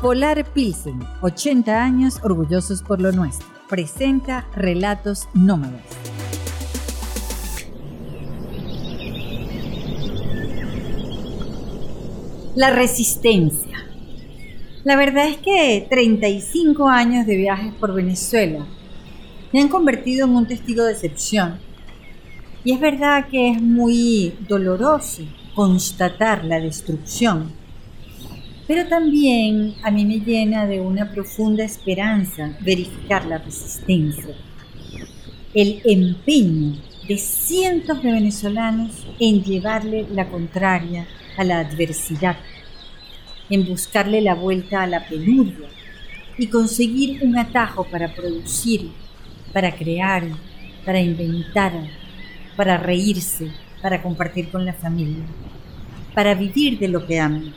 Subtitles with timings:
[0.00, 3.48] Polar Pilsen, 80 años orgullosos por lo nuestro.
[3.68, 5.82] Presenta Relatos Nómadas.
[12.54, 13.84] La resistencia.
[14.84, 18.68] La verdad es que 35 años de viajes por Venezuela
[19.52, 21.58] me han convertido en un testigo de excepción.
[22.62, 25.24] Y es verdad que es muy doloroso
[25.56, 27.50] constatar la destrucción,
[28.68, 34.36] pero también a mí me llena de una profunda esperanza verificar la resistencia,
[35.54, 36.76] el empeño
[37.08, 41.08] de cientos de venezolanos en llevarle la contraria
[41.38, 42.36] a la adversidad,
[43.48, 45.70] en buscarle la vuelta a la penuria
[46.36, 48.90] y conseguir un atajo para producir,
[49.54, 50.24] para crear,
[50.84, 51.72] para inventar,
[52.54, 53.50] para reírse,
[53.80, 55.24] para compartir con la familia,
[56.14, 57.54] para vivir de lo que aman.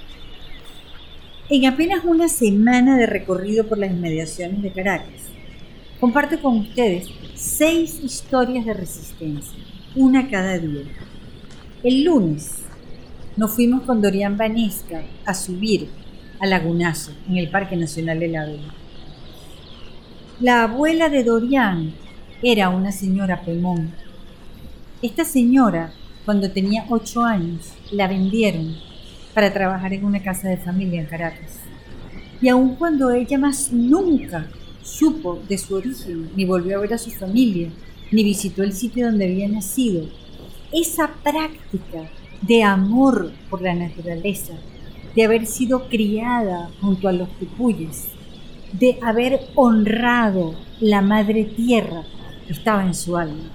[1.54, 5.20] En apenas una semana de recorrido por las inmediaciones de Caracas,
[6.00, 9.60] comparto con ustedes seis historias de resistencia,
[9.94, 10.86] una cada día.
[11.84, 12.60] El lunes
[13.36, 15.90] nos fuimos con Dorian Vanesca a subir
[16.40, 18.74] a Lagunazo, en el Parque Nacional de la Vela.
[20.40, 21.92] La abuela de Dorian
[22.42, 23.92] era una señora Pemón.
[25.02, 25.92] Esta señora,
[26.24, 28.74] cuando tenía ocho años, la vendieron
[29.34, 31.60] para trabajar en una casa de familia en Caracas.
[32.42, 34.48] Y aun cuando ella más nunca
[34.82, 37.70] supo de su origen, ni volvió a ver a su familia,
[38.12, 40.08] ni visitó el sitio donde había nacido,
[40.72, 42.10] esa práctica
[42.42, 44.54] de amor por la naturaleza,
[45.16, 48.08] de haber sido criada junto a los tupuyes,
[48.74, 52.04] de haber honrado la madre tierra,
[52.50, 53.52] estaba en su alma.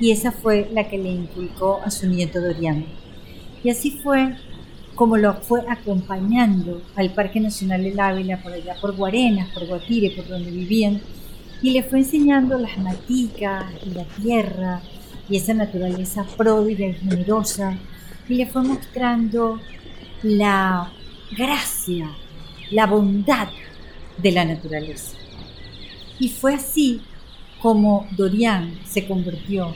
[0.00, 2.86] Y esa fue la que le inculcó a su nieto Dorian.
[3.62, 4.36] Y así fue
[4.94, 10.10] como lo fue acompañando al Parque Nacional del Ávila, por allá por Guarenas, por Guatire,
[10.10, 11.00] por donde vivían,
[11.62, 14.82] y le fue enseñando las maticas y la tierra
[15.28, 17.76] y esa naturaleza pródiga y generosa,
[18.28, 19.60] y le fue mostrando
[20.22, 20.92] la
[21.36, 22.10] gracia,
[22.70, 23.48] la bondad
[24.18, 25.16] de la naturaleza.
[26.18, 27.00] Y fue así
[27.60, 29.72] como Dorian se convirtió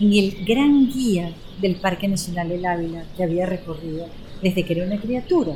[0.00, 4.06] en el gran guía del Parque Nacional del Ávila que había recorrido
[4.42, 5.52] desde que era una criatura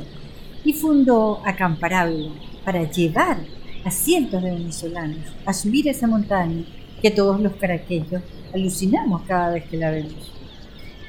[0.63, 2.31] y fundó Acampar Ávila
[2.63, 3.37] para llevar
[3.83, 6.63] a cientos de venezolanos a subir esa montaña
[7.01, 8.21] que todos los caraqueños
[8.53, 10.31] alucinamos cada vez que la vemos.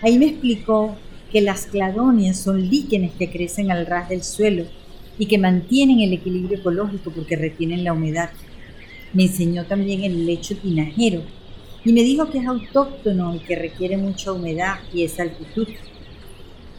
[0.02, 0.96] Ahí me explicó
[1.30, 4.64] que las cladonias son líquenes que crecen al ras del suelo
[5.18, 8.30] y que mantienen el equilibrio ecológico porque retienen la humedad.
[9.12, 11.22] Me enseñó también el lecho tinajero
[11.84, 15.68] y me dijo que es autóctono y que requiere mucha humedad y esa altitud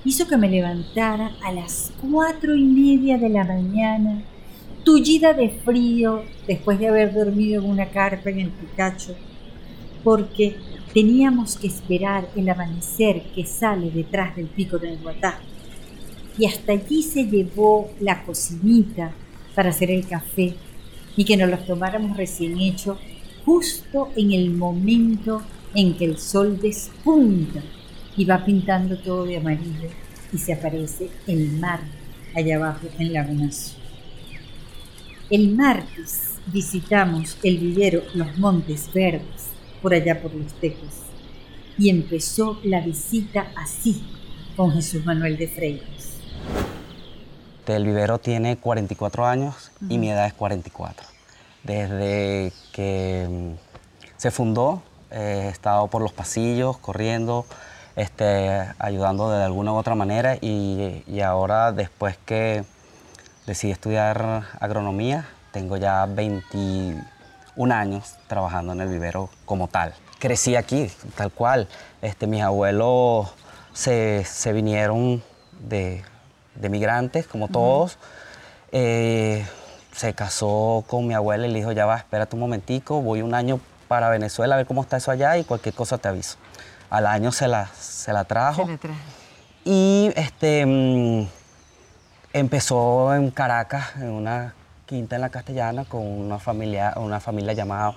[0.05, 4.21] hizo que me levantara a las cuatro y media de la mañana,
[4.83, 9.16] tullida de frío después de haber dormido en una carpa en el Picacho,
[10.03, 10.55] porque
[10.93, 15.39] teníamos que esperar el amanecer que sale detrás del pico del Guatá.
[16.37, 19.11] Y hasta allí se llevó la cocinita
[19.55, 20.53] para hacer el café
[21.17, 22.99] y que nos lo tomáramos recién hecho
[23.43, 25.41] justo en el momento
[25.73, 27.63] en que el sol despunta
[28.17, 29.89] y va pintando todo de amarillo
[30.31, 31.79] y se aparece el mar
[32.35, 33.75] allá abajo en Lagunazo.
[35.29, 39.47] El martes visitamos el vivero Los Montes Verdes,
[39.81, 41.03] por allá por los Tecos,
[41.77, 44.03] y empezó la visita así
[44.55, 46.17] con Jesús Manuel de Freitas.
[47.65, 51.07] El vivero tiene 44 años y mi edad es 44.
[51.63, 57.45] Desde que mm, se fundó he estado por los pasillos, corriendo,
[57.95, 62.63] este, ayudando de alguna u otra manera y, ahora después que
[63.45, 67.03] decidí estudiar agronomía, tengo ya 21
[67.73, 69.94] años trabajando en el vivero como tal.
[70.19, 71.67] Crecí aquí, tal cual.
[72.01, 73.34] Este, mis abuelos
[73.73, 75.23] se, vinieron
[75.59, 76.03] de,
[76.69, 77.97] migrantes, como todos.
[78.72, 79.45] Eh,
[79.93, 83.34] se casó con mi abuela y le dijo, ya va, espérate un momentico, voy un
[83.34, 86.37] año para Venezuela a ver cómo está eso allá y cualquier cosa te aviso.
[86.95, 88.65] Al año se la, se la trajo.
[89.65, 91.27] Y este, mm,
[92.31, 94.53] empezó en Caracas, en una
[94.85, 97.95] quinta en la Castellana, con una familia, una familia llamada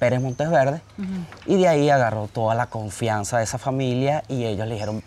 [0.00, 0.80] Pérez Montesverde.
[1.46, 5.04] Y de ahí agarró toda la confianza de esa familia y ellos le dijeron,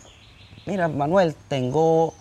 [0.65, 2.13] mira, Manuel, tengo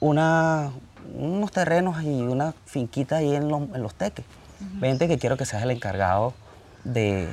[0.00, 0.70] una,
[1.14, 4.26] unos terrenos y una finquita ahí en los, teques.
[4.60, 6.34] Vente que quiero que seas el encargado
[6.84, 7.26] de,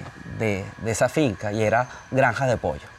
[0.85, 2.94] esa finca y era granja de pollo.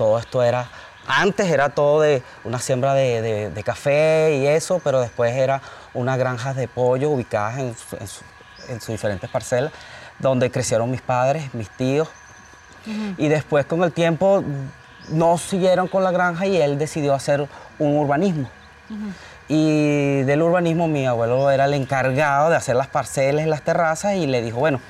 [0.00, 0.66] Todo esto era
[1.06, 5.60] Antes era todo de una siembra de, café y eso, pero después era
[5.92, 9.72] una granja de pollo ubicadas en, sus diferentes parcelas,
[10.18, 12.08] donde crecieron mis padres, mis tíos.
[13.18, 14.42] Y después con el tiempo
[15.10, 17.46] no siguieron con la granja y él decidió hacer
[17.78, 18.48] un urbanismo.
[19.48, 24.26] Y del urbanismo mi abuelo era el encargado de hacer las parcelas, las terrazas y
[24.26, 24.80] le dijo, bueno,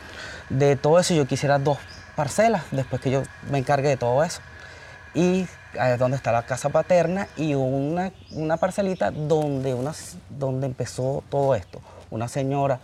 [0.50, 1.78] de todo eso yo quisiera dos
[2.14, 4.40] parcelas después que yo me encargue de todo eso.
[5.14, 9.92] Y es donde está la casa paterna y una, una parcelita donde, una,
[10.28, 11.80] donde empezó todo esto.
[12.10, 12.80] Una señora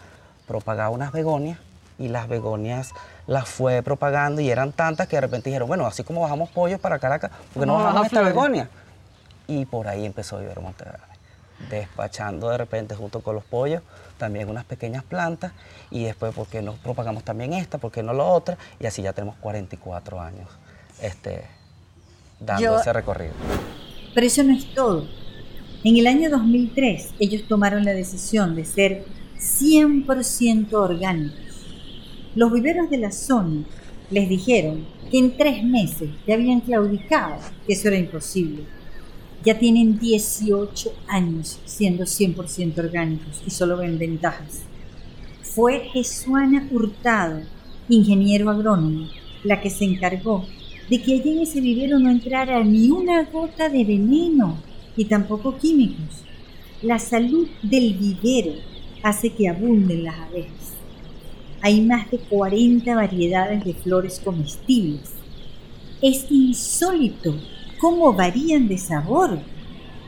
[0.47, 1.59] propagaba unas begonias
[1.99, 2.93] y las begonias
[3.27, 6.81] las fue propagando y eran tantas que de repente dijeron, bueno, así como bajamos pollos
[6.81, 8.69] para Caracas, ¿por qué no bajamos esta begonia?
[9.49, 11.01] Y por ahí empezó Vivero Monteverde,
[11.71, 13.83] despachando de repente junto con los pollos
[14.19, 15.53] también unas pequeñas plantas
[15.91, 17.79] y después, ¿por qué no propagamos también esta?
[17.79, 18.57] ¿Por qué no lo otra?
[18.81, 20.49] Y así ya tenemos 44 años
[21.01, 21.45] este,
[22.41, 23.33] dando ese recorrido.
[24.15, 25.07] Pero eso no es todo.
[25.85, 29.05] En el año 2003 ellos tomaron la decisión de ser
[29.39, 31.39] 100% orgánicos.
[32.35, 33.65] Los viveros de la zona
[34.11, 37.37] les dijeron que en tres meses ya habían claudicado,
[37.67, 38.65] que eso era imposible.
[39.45, 44.63] Ya tienen 18 años siendo 100% orgánicos y solo ven ventajas.
[45.43, 47.43] Fue Jesuana Hurtado,
[47.89, 49.09] ingeniero agrónomo,
[49.45, 50.45] la que se encargó
[50.89, 54.57] de que allí en ese vivero no entrara ni una gota de veneno
[54.97, 56.23] y tampoco químicos.
[56.83, 58.53] La salud del vivero
[59.03, 60.75] hace que abunden las abejas.
[61.63, 65.13] Hay más de 40 variedades de flores comestibles.
[66.01, 67.35] Es insólito
[67.81, 69.39] cómo varían de sabor.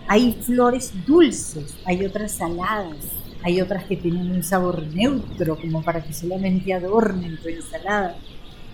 [0.06, 2.96] Hay flores dulces, hay otras saladas,
[3.42, 8.16] hay otras que tienen un sabor neutro como para que solamente adornen tu ensalada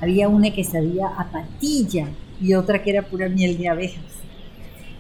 [0.01, 2.09] había una que sabía a patilla
[2.41, 4.05] y otra que era pura miel de abejas.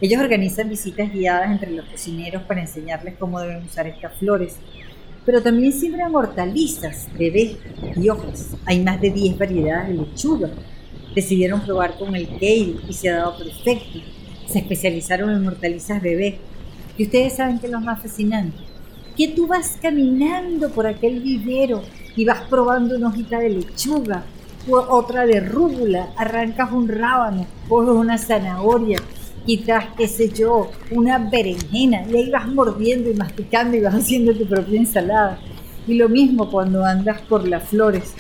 [0.00, 4.56] Ellos organizan visitas guiadas entre los cocineros para enseñarles cómo deben usar estas flores,
[5.24, 7.56] pero también siembran hortalizas, bebés
[7.96, 8.50] y hojas.
[8.66, 10.50] Hay más de 10 variedades de lechuga.
[11.14, 14.00] Decidieron probar con el kale y se ha dado perfecto.
[14.46, 16.34] Se especializaron en hortalizas bebés.
[16.98, 18.58] Y ustedes saben que es lo más fascinante,
[19.16, 21.82] que tú vas caminando por aquel vivero
[22.14, 24.24] y vas probando una hojita de lechuga
[24.68, 28.98] otra de rúgula, arrancas un rábano, coges una zanahoria,
[29.44, 34.34] quitas, qué sé yo, una berenjena, y ahí vas mordiendo y masticando y vas haciendo
[34.34, 35.38] tu propia ensalada.
[35.86, 38.14] Y lo mismo cuando andas por las flores,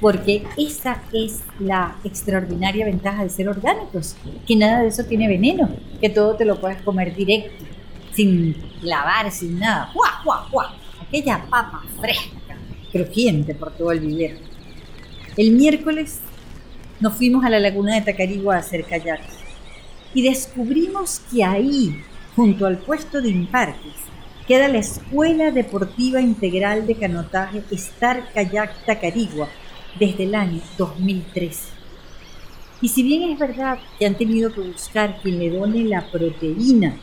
[0.00, 4.14] porque esa es la extraordinaria ventaja de ser orgánicos,
[4.46, 5.68] que nada de eso tiene veneno,
[6.00, 7.64] que todo te lo puedes comer directo,
[8.12, 9.90] sin lavar, sin nada.
[9.94, 10.68] ¡Guau, guau, guau!
[11.00, 12.56] Aquella papa fresca,
[12.92, 14.47] crujiente por todo el vivero.
[15.38, 16.18] El miércoles
[16.98, 19.20] nos fuimos a la laguna de Tacarigua a hacer kayak
[20.12, 22.02] y descubrimos que ahí,
[22.34, 23.94] junto al puesto de imparques,
[24.48, 29.48] queda la Escuela Deportiva Integral de Canotaje Star Kayak Tacarigua
[29.96, 31.68] desde el año 2013.
[32.80, 36.96] Y si bien es verdad que han tenido que buscar quien le done la proteína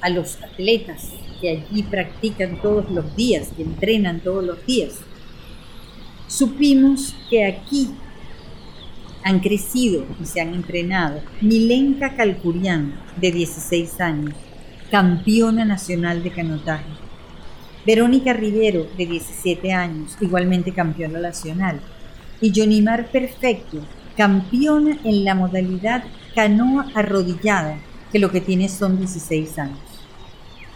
[0.00, 1.08] a los atletas
[1.40, 5.00] que allí practican todos los días, que entrenan todos los días,
[6.32, 7.90] supimos que aquí
[9.22, 14.34] han crecido y se han entrenado Milenka Calcurian, de 16 años,
[14.90, 16.90] campeona nacional de canotaje.
[17.84, 21.80] Verónica Rivero, de 17 años, igualmente campeona nacional.
[22.40, 23.78] Y Jonimar Perfecto,
[24.16, 26.02] campeona en la modalidad
[26.34, 27.76] canoa arrodillada,
[28.10, 29.78] que lo que tiene son 16 años.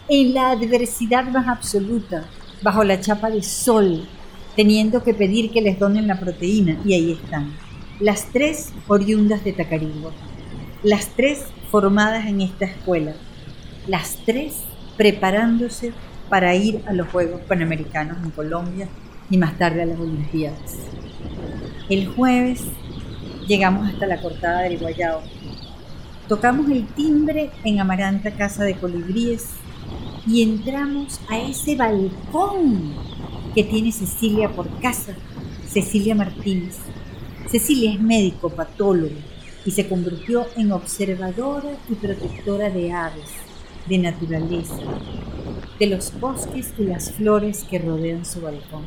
[0.07, 2.25] En la adversidad más absoluta,
[2.61, 4.07] bajo la chapa de sol
[4.57, 7.53] teniendo que pedir que les donen la proteína, y ahí están.
[7.99, 10.11] Las tres oriundas de Tacarigua,
[10.83, 13.13] las tres formadas en esta escuela,
[13.87, 14.55] las tres
[14.97, 15.93] preparándose
[16.27, 18.89] para ir a los Juegos Panamericanos en Colombia
[19.29, 20.75] y más tarde a las Olimpiadas.
[21.87, 22.63] El jueves
[23.47, 25.21] llegamos hasta la cortada del Guayao.
[26.27, 29.51] Tocamos el timbre en Amaranta Casa de Colibríes
[30.25, 33.16] y entramos a ese balcón
[33.57, 35.15] que tiene Cecilia por casa,
[35.67, 36.75] Cecilia Martínez.
[37.49, 39.15] Cecilia es médico patólogo
[39.65, 43.31] y se convirtió en observadora y protectora de aves,
[43.87, 44.75] de naturaleza,
[45.79, 48.85] de los bosques y las flores que rodean su balcón.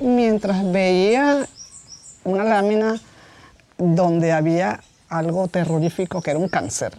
[0.00, 1.44] Mientras veía
[2.22, 3.00] una lámina
[3.76, 6.96] donde había algo terrorífico que era un cáncer,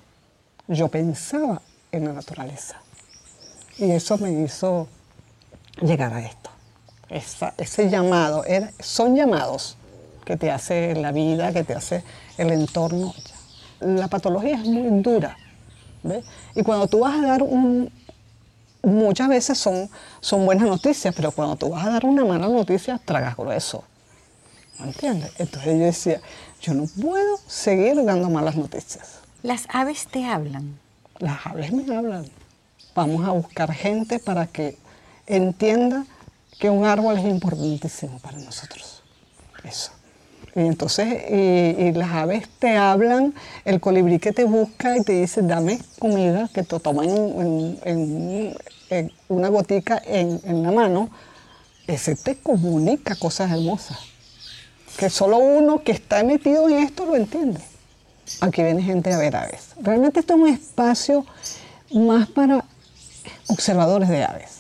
[0.68, 1.62] yo pensaba
[1.94, 2.82] en la naturaleza.
[3.78, 4.90] Y eso me hizo
[5.82, 6.55] llegar a esto
[7.10, 8.44] ese llamado,
[8.80, 9.78] son llamados
[10.26, 12.04] que te hace la vida, que te hace
[12.38, 13.14] el entorno.
[13.80, 15.38] la patología es muy dura.
[16.04, 16.26] ¿ves?
[16.56, 17.92] Y cuando tú vas a dar un...
[18.82, 23.00] Muchas veces son, son buenas noticias, pero cuando tú vas a dar una mala noticia,
[23.04, 23.84] tragas grueso.
[24.80, 25.32] ¿Me entiendes?
[25.40, 26.22] Entonces yo decía,
[26.62, 29.22] yo no puedo seguir dando malas noticias.
[29.42, 30.80] Las aves te hablan.
[31.18, 32.28] Las aves me hablan.
[32.94, 34.78] Vamos a buscar gente para que
[35.26, 36.06] entienda
[36.60, 39.02] que un árbol es importantísimo para nosotros.
[39.64, 39.92] Eso.
[40.56, 43.34] Y entonces, y, las aves te hablan,
[43.66, 47.10] el colibrí que te busca y te dice, dame comida, que te toman
[47.84, 48.56] en,
[49.28, 51.10] una gotica en, en la mano,
[51.88, 53.98] ese te comunica cosas hermosas.
[54.98, 57.60] Que solo uno que está metido en esto lo entiende.
[58.40, 59.72] Aquí viene gente a ver aves.
[59.82, 61.26] Realmente esto es un espacio
[61.92, 62.64] más para
[63.48, 64.55] observadores de aves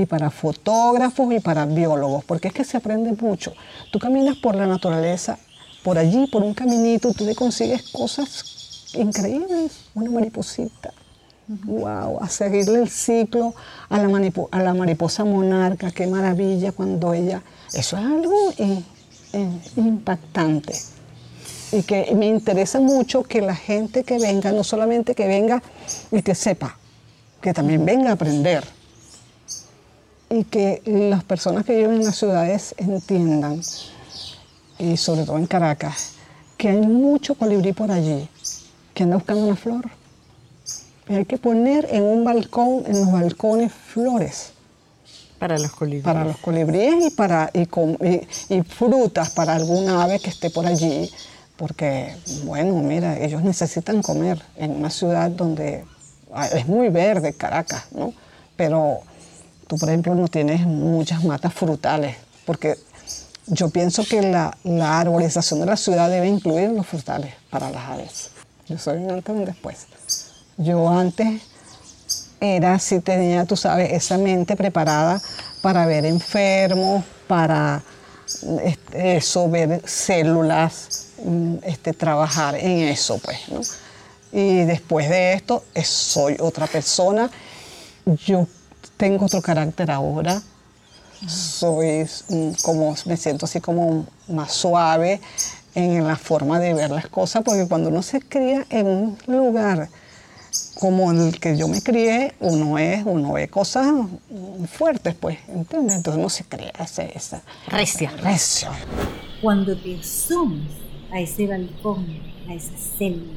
[0.00, 3.52] y para fotógrafos y para biólogos, porque es que se aprende mucho.
[3.90, 5.38] Tú caminas por la naturaleza,
[5.84, 10.92] por allí, por un caminito, tú te consigues cosas increíbles, una mariposita.
[11.64, 13.54] Wow, a seguirle el ciclo
[13.88, 17.42] a la, a la mariposa monarca, qué maravilla cuando ella...
[17.72, 18.52] Eso es algo
[19.76, 20.74] impactante
[21.72, 25.62] y que me interesa mucho que la gente que venga, no solamente que venga
[26.10, 26.76] y que sepa,
[27.40, 28.64] que también venga a aprender
[30.30, 33.60] y que las personas que viven en las ciudades entiendan,
[34.78, 36.12] y sobre todo en Caracas,
[36.56, 38.28] que hay mucho colibrí por allí
[38.94, 39.90] que anda buscando una flor.
[41.08, 44.52] Y hay que poner en un balcón, en los balcones, flores.
[45.38, 46.04] Para los colibríes.
[46.04, 47.66] Para los colibríes y, para, y,
[48.54, 51.10] y frutas para alguna ave que esté por allí.
[51.56, 55.84] Porque, bueno, mira, ellos necesitan comer en una ciudad donde
[56.54, 58.12] es muy verde, Caracas, ¿no?
[58.56, 59.00] Pero
[59.70, 62.74] Tú, por ejemplo, no tienes muchas matas frutales, porque
[63.46, 67.88] yo pienso que la, la arborización de la ciudad debe incluir los frutales para las
[67.88, 68.30] aves.
[68.66, 69.86] Yo soy un antes un después.
[70.56, 71.42] Yo antes
[72.40, 75.22] era, si tenía, tú sabes, esa mente preparada
[75.62, 77.80] para ver enfermos, para
[78.64, 83.38] este, eso, ver células, mm, este, trabajar en eso, pues.
[84.32, 87.30] Y después de esto, soy otra persona.
[88.26, 88.48] Yo
[88.96, 90.42] tengo otro carácter ahora.
[91.26, 92.06] Soy
[92.62, 95.20] como, me siento así como más suave
[95.74, 99.88] en la forma de ver las cosas, porque cuando uno se cría en un lugar
[100.78, 103.86] como el que yo me crié, uno es, uno ve cosas
[104.72, 105.96] fuertes, pues, ¿entiendes?
[105.96, 108.10] Entonces uno se crea esa, esa recio.
[108.22, 108.68] recio.
[109.42, 110.70] Cuando te asomas
[111.12, 112.06] a ese balcón,
[112.48, 113.34] a esa celda,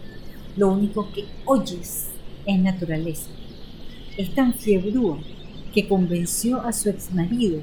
[0.55, 2.05] lo único que oyes
[2.45, 3.27] es naturaleza.
[4.17, 5.17] Es tan fiebrúa
[5.74, 7.62] que convenció a su ex marido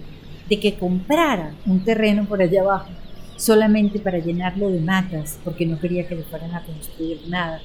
[0.48, 2.90] de que comprara un terreno por allá abajo
[3.36, 7.60] solamente para llenarlo de matas porque no quería que le fueran a construir nada.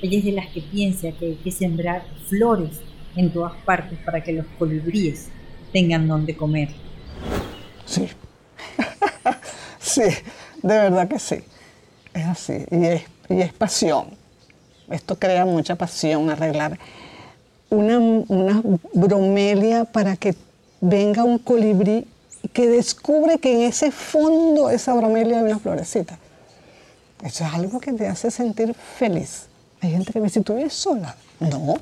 [0.00, 2.80] Ella es de las que piensa que hay que sembrar flores
[3.14, 5.28] en todas partes para que los colibríes
[5.72, 6.70] tengan donde comer.
[7.84, 8.08] Sí,
[9.78, 10.02] sí,
[10.62, 11.36] de verdad que sí.
[12.14, 14.06] Es así, y es, y es pasión.
[14.90, 16.78] Esto crea mucha pasión, arreglar
[17.70, 20.34] una, una bromelia para que
[20.80, 22.06] venga un colibrí
[22.52, 26.18] que descubre que en ese fondo esa bromelia hay una florecita.
[27.22, 29.46] Eso es algo que te hace sentir feliz.
[29.80, 31.16] Hay gente que me dice, ¿tú vives sola?
[31.40, 31.76] No.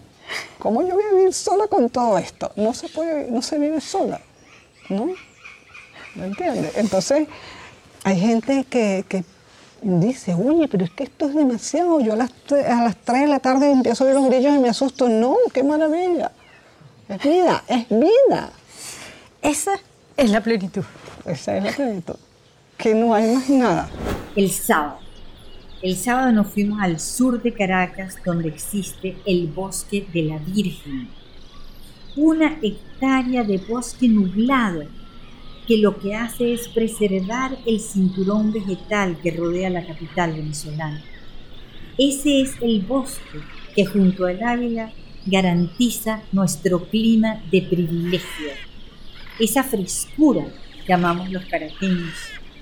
[0.58, 2.50] ¿Cómo yo voy a vivir sola con todo esto?
[2.56, 4.20] No se puede, no se vive sola.
[4.88, 5.08] ¿No?
[6.14, 6.72] ¿Me entiendes?
[6.76, 7.28] Entonces,
[8.04, 9.24] hay gente que, que
[9.84, 12.00] dice, oye, pero es que esto es demasiado.
[12.00, 14.58] Yo a las, a las 3 de la tarde empiezo a oír los grillos y
[14.58, 15.08] me asusto.
[15.08, 16.32] No, qué maravilla.
[17.08, 18.50] Es vida, es vida.
[19.42, 19.72] Esa
[20.16, 20.84] es la plenitud.
[21.26, 22.16] Esa es la plenitud.
[22.78, 23.88] Que no hay más nada.
[24.34, 24.98] El sábado.
[25.82, 31.08] El sábado nos fuimos al sur de Caracas, donde existe el bosque de la Virgen.
[32.16, 34.84] Una hectárea de bosque nublado
[35.66, 41.02] que lo que hace es preservar el cinturón vegetal que rodea la capital venezolana.
[41.96, 43.38] Ese es el bosque
[43.74, 44.92] que junto al Ávila
[45.26, 48.50] garantiza nuestro clima de privilegio,
[49.38, 50.44] esa frescura
[50.86, 52.14] que amamos los caraqueños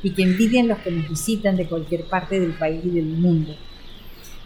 [0.02, 3.54] y que envidian los que nos visitan de cualquier parte del país y del mundo.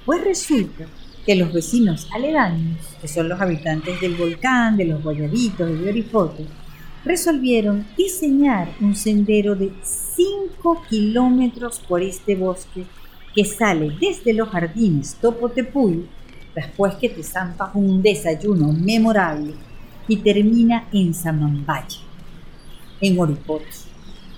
[0.05, 0.87] Pues resulta
[1.27, 6.47] que los vecinos aledaños, que son los habitantes del volcán, de los guayabitos, de Orifote,
[7.07, 12.85] resolvieron diseñar un sendero de 5 kilómetros por este bosque
[13.33, 16.05] que sale desde los jardines Topotepuy,
[16.55, 19.55] después que te zampas un desayuno memorable,
[20.09, 22.01] y termina en Samambache,
[23.01, 23.67] en Oripote,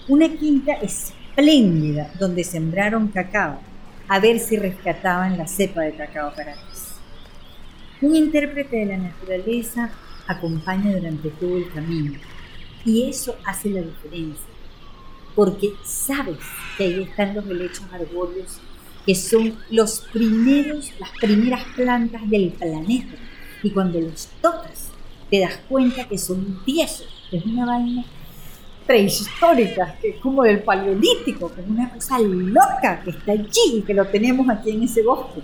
[0.09, 3.61] una quinta espléndida donde sembraron cacao
[4.09, 6.97] a ver si rescataban la cepa de cacao Caracas.
[8.01, 9.91] Un intérprete de la naturaleza
[10.27, 12.19] acompaña durante todo el camino
[12.85, 14.47] y eso hace la diferencia,
[15.35, 16.39] porque sabes
[16.77, 18.61] que ahí están los helechos arbóreos
[19.09, 23.15] que son los primeros, las primeras plantas del planeta.
[23.63, 24.91] Y cuando los tocas
[25.31, 28.05] te das cuenta que son tiesos, que es una vaina
[28.87, 33.81] prehistórica, que es como del paleolítico, que es una cosa loca que está allí y
[33.81, 35.41] que lo tenemos aquí en ese bosque.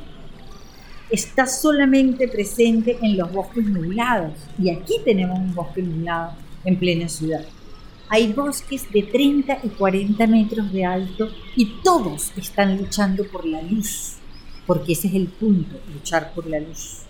[1.09, 4.35] Está solamente presente en los bosques nublados.
[4.59, 6.33] Y aquí tenemos un bosque nublado
[6.65, 7.45] en plena ciudad.
[8.09, 13.63] Hay bosques de 30 y 40 metros de alto y todos están luchando por la
[13.63, 14.17] luz,
[14.67, 17.01] porque ese es el punto, luchar por la luz.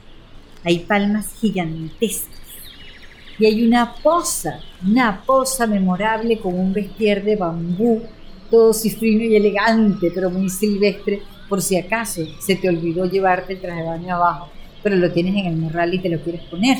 [0.62, 2.40] Hay palmas gigantescas
[3.38, 8.02] y hay una poza, una poza memorable con un vestier de bambú,
[8.50, 13.60] todo cifrino y elegante, pero muy silvestre, por si acaso se te olvidó llevarte el
[13.60, 14.48] traje de baño abajo,
[14.82, 16.78] pero lo tienes en el morral y te lo quieres poner.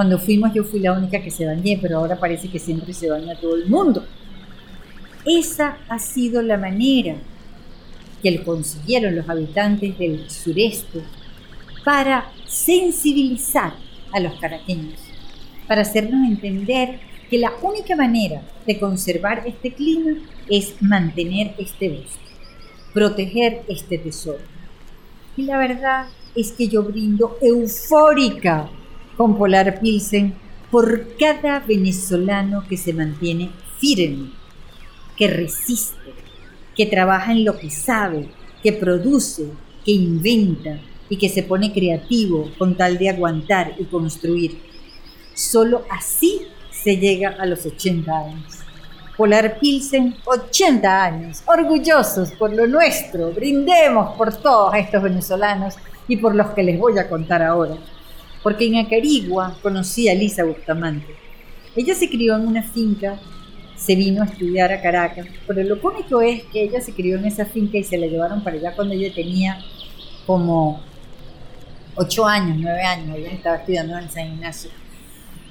[0.00, 3.10] Cuando fuimos yo fui la única que se bañé, pero ahora parece que siempre se
[3.10, 4.02] baña todo el mundo.
[5.26, 7.16] Esa ha sido la manera
[8.22, 11.02] que consiguieron los habitantes del sureste
[11.84, 13.74] para sensibilizar
[14.10, 14.98] a los caraqueños
[15.68, 20.12] para hacernos entender que la única manera de conservar este clima
[20.48, 22.32] es mantener este bosque,
[22.94, 24.44] proteger este tesoro.
[25.36, 28.70] Y la verdad es que yo brindo eufórica
[29.20, 30.32] con Polar Pilsen
[30.70, 34.30] por cada venezolano que se mantiene firme,
[35.14, 36.14] que resiste,
[36.74, 38.30] que trabaja en lo que sabe,
[38.62, 39.44] que produce,
[39.84, 44.56] que inventa y que se pone creativo con tal de aguantar y construir
[45.34, 48.54] Solo así se llega a los 80 años.
[49.18, 55.74] Polar Pilsen, 80 años, orgullosos por lo nuestro, brindemos por todos estos venezolanos
[56.08, 57.76] y por los que les voy a contar ahora.
[58.42, 61.14] Porque en Acarigua conocí a Lisa Bustamante.
[61.76, 63.18] Ella se crió en una finca,
[63.76, 67.26] se vino a estudiar a Caracas, pero lo cómico es que ella se crió en
[67.26, 69.58] esa finca y se la llevaron para allá cuando ella tenía
[70.26, 70.82] como
[71.96, 74.70] 8 años, 9 años, ella estaba estudiando en San Ignacio.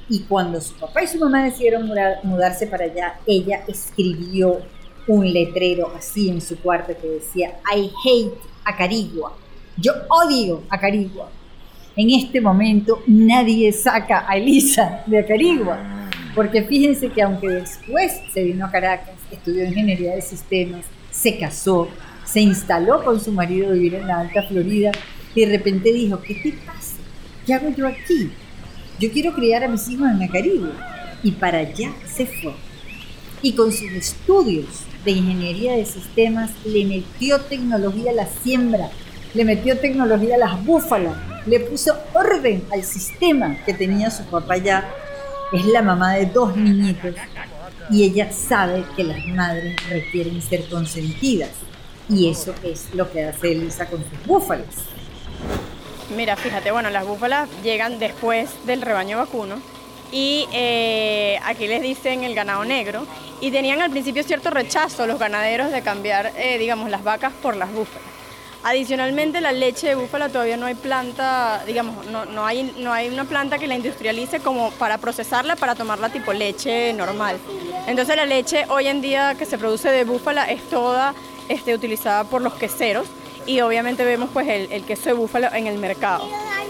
[0.09, 1.89] Y cuando su papá y su mamá decidieron
[2.23, 4.61] mudarse para allá, ella escribió
[5.07, 9.35] un letrero así en su cuarto que decía, I hate Acarigua.
[9.77, 11.29] Yo odio Acarigua.
[11.95, 15.99] En este momento nadie saca a Elisa de Acarigua.
[16.35, 21.89] Porque fíjense que aunque después se vino a Caracas, estudió ingeniería de sistemas, se casó,
[22.25, 24.91] se instaló con su marido a vivir en la Alta Florida
[25.35, 26.97] y de repente dijo, ¿qué te pasa?
[27.45, 28.31] ¿Qué hago yo aquí?
[28.99, 30.69] Yo quiero criar a mis hijos en la Caribe.
[31.23, 32.53] Y para allá se fue.
[33.41, 34.67] Y con sus estudios
[35.03, 38.89] de ingeniería de sistemas le metió tecnología a la siembra,
[39.33, 41.15] le metió tecnología a las búfalas,
[41.49, 44.87] le puso orden al sistema que tenía su papá ya.
[45.51, 47.15] Es la mamá de dos niñitos
[47.89, 51.49] y ella sabe que las madres requieren ser consentidas.
[52.07, 54.67] Y eso es lo que hace Elisa con sus búfalas.
[56.15, 59.59] Mira, fíjate, bueno, las búfalas llegan después del rebaño vacuno
[60.11, 63.05] y eh, aquí les dicen el ganado negro
[63.41, 67.55] y tenían al principio cierto rechazo los ganaderos de cambiar, eh, digamos, las vacas por
[67.55, 68.18] las búfalas.
[68.61, 73.07] Adicionalmente, la leche de búfala todavía no hay planta, digamos, no, no, hay, no hay
[73.07, 77.37] una planta que la industrialice como para procesarla, para tomarla tipo leche normal.
[77.87, 81.13] Entonces la leche hoy en día que se produce de búfala es toda
[81.47, 83.07] este, utilizada por los queseros
[83.45, 86.27] y obviamente vemos pues el, queso de búfalo en el mercado.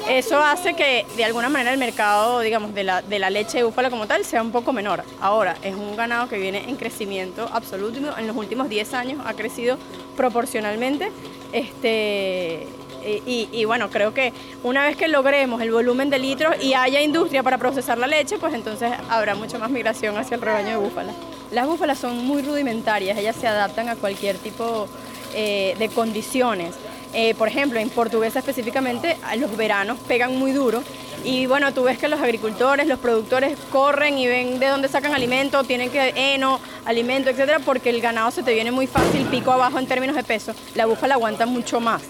[0.10, 3.64] Eso hace que de alguna manera el mercado, digamos, de la, de la leche de
[3.64, 5.04] búfalo como tal sea un poco menor.
[5.22, 8.00] Ahora, es un ganado que viene en crecimiento absoluto.
[8.18, 9.78] En los últimos 10 años ha crecido
[10.18, 11.12] proporcionalmente.
[11.54, 12.68] Este,
[13.06, 17.02] y, y, bueno, creo que una vez que logremos el volumen de litros y haya
[17.02, 20.78] industria para procesar la leche, pues entonces habrá mucha más migración hacia el rebaño de
[20.78, 21.16] búfalas.
[21.52, 24.88] Las búfalas son muy rudimentarias, ellas se adaptan a cualquier tipo
[25.36, 26.74] eh, de condiciones.
[27.14, 30.84] Eh, por ejemplo, en Portuguesa específicamente, los veranos pegan muy duro
[31.24, 35.14] y bueno, tú ves que los agricultores, los productores corren y ven de dónde sacan
[35.14, 39.52] alimento, tienen que heno, alimento, etcétera, porque el ganado se te viene muy fácil pico
[39.52, 40.54] abajo en términos de peso.
[40.76, 42.04] La búfala aguanta mucho más.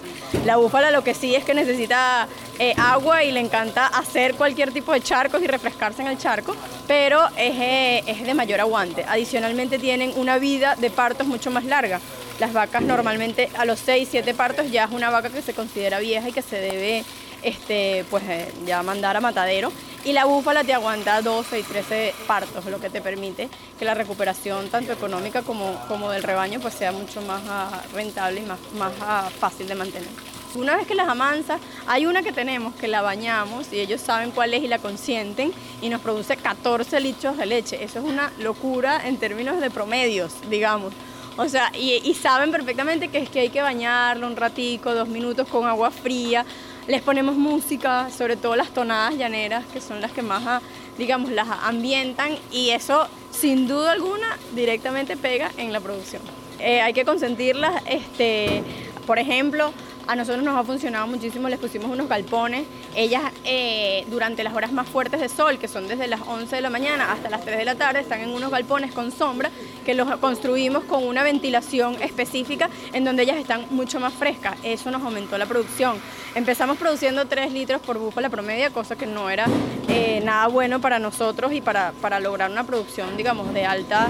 [0.45, 2.27] La búfala lo que sí es que necesita
[2.59, 6.55] eh, agua y le encanta hacer cualquier tipo de charcos y refrescarse en el charco,
[6.88, 9.05] pero es, es de mayor aguante.
[9.07, 11.99] Adicionalmente tienen una vida de partos mucho más larga.
[12.39, 15.99] Las vacas normalmente a los 6, 7 partos ya es una vaca que se considera
[15.99, 17.04] vieja y que se debe
[17.43, 19.71] este, pues, eh, ya mandar a matadero.
[20.06, 23.93] y la búfala te aguanta 12 y 13 partos, lo que te permite que la
[23.93, 28.60] recuperación tanto económica como, como del rebaño pues sea mucho más ah, rentable y más,
[28.78, 30.10] más ah, fácil de mantener.
[30.56, 34.32] Una vez que las amansas, hay una que tenemos que la bañamos y ellos saben
[34.32, 37.84] cuál es y la consienten y nos produce 14 litros de leche.
[37.84, 40.93] Eso es una locura en términos de promedios, digamos.
[41.41, 45.47] O sea, y, saben perfectamente que es que hay que bañarlo un ratico, dos minutos
[45.47, 46.45] con agua fría.
[46.86, 50.62] Les ponemos música, sobre todo las tonadas llaneras, que son las que más, ah,
[50.97, 56.21] digamos, las ambientan y eso, sin duda alguna, directamente pega en la producción.
[56.60, 58.62] Eh, hay que consentirlas, este,
[59.08, 59.71] por ejemplo,
[60.10, 62.65] a nosotros nos ha funcionado muchísimo, les pusimos unos galpones.
[62.95, 66.62] Ellas eh, durante las horas más fuertes de sol, que son desde las 11 de
[66.63, 69.52] la mañana hasta las 3 de la tarde, están en unos galpones con sombra
[69.86, 74.58] que los construimos con una ventilación específica en donde ellas están mucho más frescas.
[74.63, 75.98] Eso nos aumentó la producción.
[76.34, 79.45] Empezamos produciendo 3 litros por búfala promedio, cosa que no era
[79.89, 84.08] eh, nada bueno para nosotros y para, para lograr una producción, digamos, de alta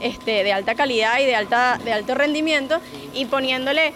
[0.00, 2.80] este, de alta calidad y de, alta, de alto rendimiento
[3.12, 3.92] y poniéndole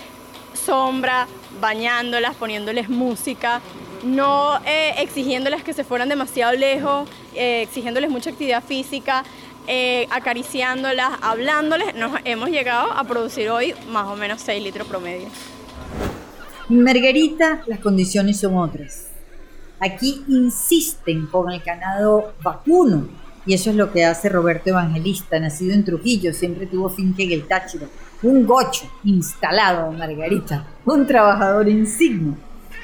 [0.57, 1.29] sombra,
[1.61, 3.61] bañándolas, poniéndoles música,
[4.05, 9.25] no eh, exigiéndoles que se fueran demasiado lejos, eh, exigiéndoles mucha actividad física,
[9.67, 15.29] eh, acariciándolas, hablándoles, nos hemos llegado a producir hoy más o menos 6 litros promedio.
[16.69, 19.09] Margarita las condiciones son otras.
[19.79, 23.09] Aquí insisten con el ganado vacuno
[23.45, 27.33] y eso es lo que hace Roberto Evangelista, nacido en Trujillo, siempre tuvo finca en
[27.33, 27.89] el Táchiro
[28.23, 32.35] un gocho instalado, Margarita, un trabajador insigne.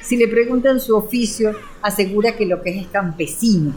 [0.03, 3.73] Si le preguntan su oficio, asegura que lo que es es campesino.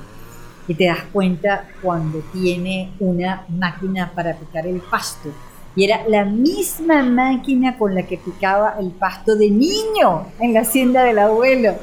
[0.68, 5.30] Y te das cuenta cuando tiene una máquina para picar el pasto.
[5.76, 10.62] Y era la misma máquina con la que picaba el pasto de niño en la
[10.62, 11.76] hacienda del abuelo.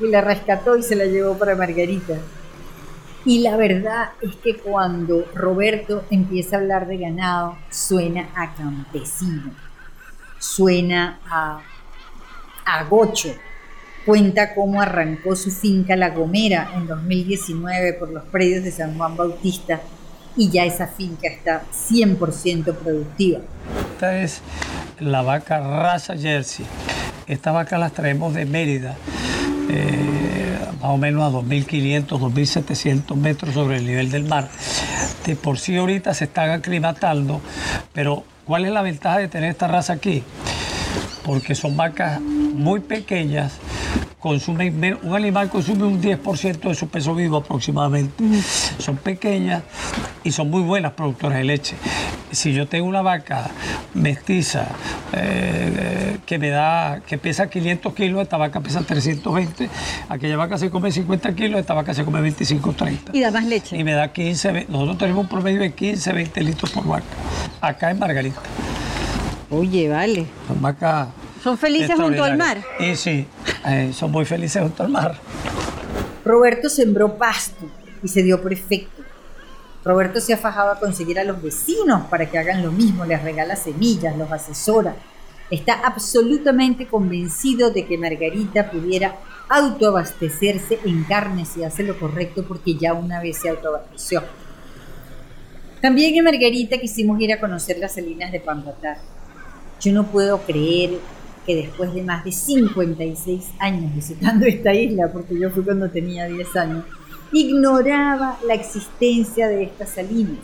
[0.00, 2.16] Y la rescató y se la llevó para Margarita.
[3.24, 9.52] Y la verdad es que cuando Roberto empieza a hablar de ganado, suena a campesino,
[10.38, 11.60] suena a,
[12.64, 13.34] a gocho.
[14.06, 19.14] Cuenta cómo arrancó su finca La Gomera en 2019 por los predios de San Juan
[19.14, 19.80] Bautista
[20.36, 23.40] y ya esa finca está 100% productiva.
[23.92, 24.40] Esta es
[24.98, 26.64] la vaca raza Jersey.
[27.26, 28.96] Esta vaca la traemos de Mérida.
[29.68, 30.39] Eh,
[30.80, 34.48] más o menos a 2.500, 2.700 metros sobre el nivel del mar.
[35.26, 37.40] De por sí ahorita se están aclimatando,
[37.92, 40.22] pero ¿cuál es la ventaja de tener esta raza aquí?
[41.24, 43.52] Porque son vacas muy pequeñas,
[44.18, 48.24] consumen, un animal consume un 10% de su peso vivo aproximadamente.
[48.78, 49.62] Son pequeñas
[50.24, 51.76] y son muy buenas productoras de leche
[52.32, 53.50] si yo tengo una vaca
[53.94, 54.68] mestiza
[55.12, 59.68] eh, que me da, que pesa 500 kilos, esta vaca pesa 320,
[60.08, 63.16] aquella vaca se come 50 kilos, esta vaca se come 25, 30.
[63.16, 63.76] Y da más leche.
[63.76, 67.04] Y me da 15, nosotros tenemos un promedio de 15, 20 litros por vaca,
[67.60, 68.40] acá en Margarita.
[69.50, 70.26] Oye, vale.
[70.46, 71.08] Son vacas...
[71.42, 72.62] ¿Son felices junto al mar?
[72.78, 73.26] Y sí,
[73.66, 75.16] eh, son muy felices junto al mar.
[76.24, 77.66] Roberto sembró pasto
[78.02, 78.99] y se dio prefecto
[79.84, 83.22] Roberto se ha fajado a conseguir a los vecinos para que hagan lo mismo, les
[83.22, 84.94] regala semillas, los asesora.
[85.50, 89.16] Está absolutamente convencido de que Margarita pudiera
[89.48, 94.22] autoabastecerse en carne si hace lo correcto porque ya una vez se autoabasteció.
[95.80, 98.98] También en Margarita quisimos ir a conocer las salinas de Pampatar.
[99.80, 100.90] Yo no puedo creer
[101.46, 106.26] que después de más de 56 años visitando esta isla, porque yo fui cuando tenía
[106.26, 106.84] 10 años,
[107.32, 110.38] ignoraba la existencia de estas salinas.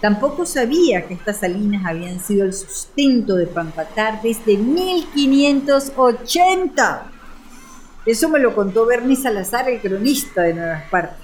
[0.00, 7.12] Tampoco sabía que estas salinas habían sido el sustento de Pampatar desde 1580.
[8.04, 11.16] Eso me lo contó Bernie Salazar, el cronista de Nueva Esparta.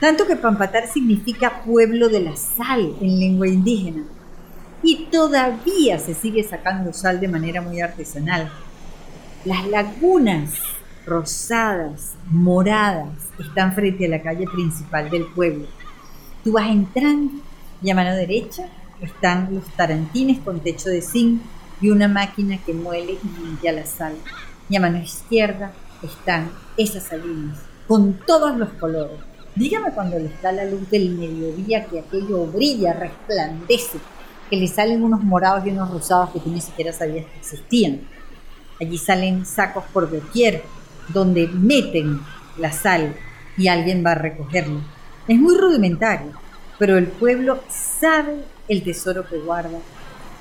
[0.00, 4.04] Tanto que Pampatar significa pueblo de la sal en lengua indígena.
[4.82, 8.52] Y todavía se sigue sacando sal de manera muy artesanal.
[9.44, 10.50] Las lagunas
[11.06, 15.66] rosadas, moradas, están frente a la calle principal del pueblo.
[16.42, 17.32] Tú vas entrando
[17.82, 18.68] y a mano derecha
[19.00, 21.42] están los tarantines con techo de zinc
[21.80, 24.14] y una máquina que muele y limpia la sal.
[24.68, 29.18] Y a mano izquierda están esas salinas con todos los colores.
[29.54, 33.98] Dígame cuando les da la luz del mediodía que aquello brilla, resplandece,
[34.50, 38.00] que le salen unos morados y unos rosados que tú ni siquiera sabías que existían.
[38.80, 40.64] Allí salen sacos por doquier,
[41.08, 42.20] donde meten
[42.58, 43.14] la sal
[43.56, 44.80] y alguien va a recogerla.
[45.28, 46.32] Es muy rudimentario,
[46.78, 49.78] pero el pueblo sabe el tesoro que guarda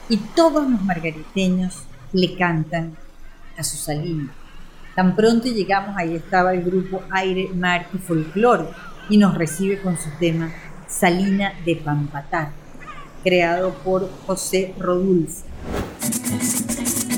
[0.10, 2.96] y todos los margariteños le cantan
[3.58, 4.34] a su salina.
[4.96, 8.66] Tan pronto llegamos, ahí estaba el grupo Aire, Mar y Folclore,
[9.10, 10.52] y nos recibe con su tema
[10.88, 12.52] Salina de Pampatar,
[13.24, 15.44] creado por José Rodulfo.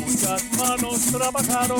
[0.06, 1.80] Muchas manos trabajaron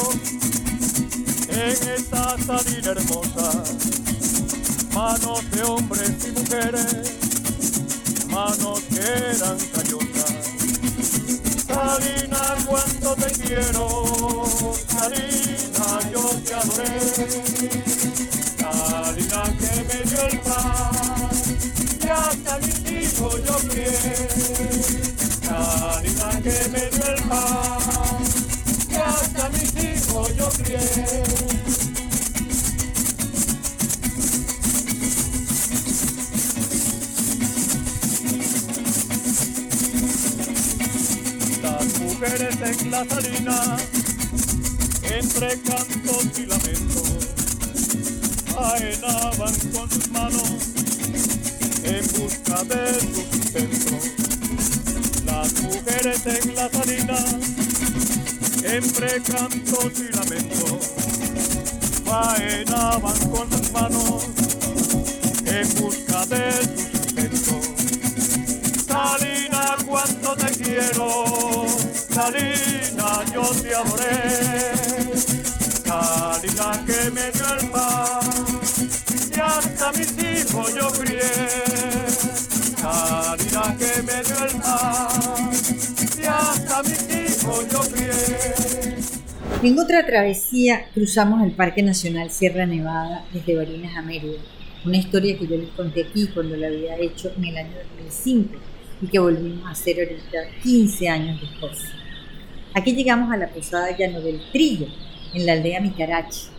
[1.56, 3.64] en esta salina hermosa,
[4.94, 7.14] manos de hombres y mujeres,
[8.30, 10.34] manos que eran callosas.
[11.66, 13.86] Salina, cuánto te quiero,
[14.90, 17.00] Salina, yo te adoré,
[18.60, 21.30] Salina que me dio el pan,
[22.02, 23.96] y hasta mis hijos yo crié,
[25.42, 27.65] Salina que me dio el pan,
[42.16, 43.78] mujeres en la salina,
[45.04, 47.28] entre cantos y lamentos,
[48.54, 50.50] faenaban con sus manos
[51.84, 53.98] en busca de su sustento.
[55.26, 57.18] Las mujeres en la salina,
[58.64, 60.92] entre cantos y lamentos,
[62.06, 64.24] faenaban con sus manos
[65.46, 67.62] en busca de su sustento.
[68.88, 71.75] Salina, cuánto te quiero,
[72.16, 72.56] Yo te.
[75.84, 78.22] Salina que me dio el pan,
[79.36, 81.20] y hasta mis hijos yo crié.
[83.78, 85.52] Que me dio el pan,
[86.18, 88.12] y hasta mis hijos yo crié.
[89.62, 94.40] En otra travesía cruzamos el Parque Nacional Sierra Nevada desde Barinas a Mérida,
[94.86, 98.56] una historia que yo les conté aquí cuando la había hecho en el año 2005
[99.02, 102.05] y que volvimos a hacer ahorita 15 años después.
[102.78, 104.88] Aquí llegamos a la posada Llano del Trillo,
[105.34, 106.50] en la aldea Micarachi,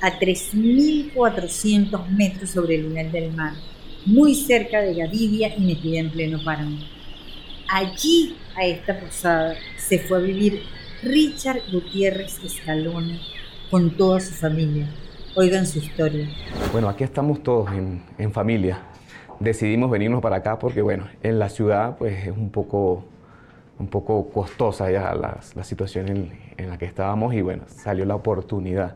[0.00, 3.52] a 3.400 metros sobre el nivel del mar,
[4.06, 6.78] muy cerca de Gavidia y metida en pleno páramo.
[7.68, 10.62] Allí, a esta posada, se fue a vivir
[11.02, 13.20] Richard Gutiérrez Escalona
[13.70, 14.88] con toda su familia.
[15.36, 16.30] Oigan su historia.
[16.72, 18.80] Bueno, aquí estamos todos en, en familia.
[19.38, 23.04] Decidimos venirnos para acá porque, bueno, en la ciudad pues es un poco,
[23.82, 28.14] un poco costosa ya la, situación en, en la que estábamos y, bueno, salió la
[28.14, 28.94] oportunidad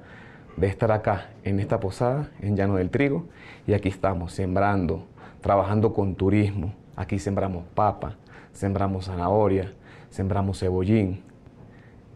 [0.57, 3.25] de estar acá en esta posada, en Llano del Trigo,
[3.67, 5.05] y aquí estamos sembrando,
[5.41, 6.73] trabajando con turismo.
[6.95, 8.15] Aquí sembramos papa,
[8.53, 9.73] sembramos zanahoria,
[10.09, 11.21] sembramos cebollín,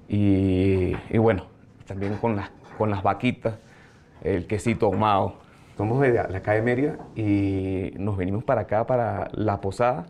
[0.08, 1.46] y, y bueno,
[1.86, 3.54] también con las, con las vaquitas,
[4.22, 5.34] el quesito ahumado.
[5.76, 10.06] Somos de la calle Mérida y nos venimos para acá, para la posada,